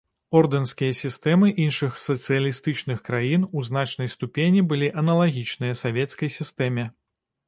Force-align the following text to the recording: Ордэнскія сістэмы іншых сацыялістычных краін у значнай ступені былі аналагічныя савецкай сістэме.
Ордэнскія 0.37 0.93
сістэмы 0.99 1.49
іншых 1.65 1.99
сацыялістычных 2.05 3.03
краін 3.09 3.43
у 3.59 3.63
значнай 3.69 4.09
ступені 4.15 4.63
былі 4.71 4.89
аналагічныя 5.03 5.79
савецкай 5.83 6.33
сістэме. 6.39 6.87